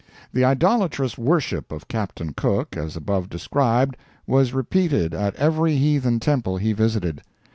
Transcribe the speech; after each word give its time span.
The 0.33 0.43
idolatrous 0.43 1.15
worship 1.15 1.71
of 1.71 1.87
Captain 1.87 2.33
Cook, 2.33 2.75
as 2.75 2.95
above 2.95 3.29
described, 3.29 3.95
was 4.25 4.51
repeated 4.51 5.13
at 5.13 5.35
every 5.35 5.75
heathen 5.77 6.19
temple 6.19 6.57
he 6.57 6.73
visited. 6.73 7.21